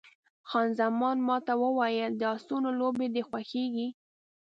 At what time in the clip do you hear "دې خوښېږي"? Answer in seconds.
3.13-3.87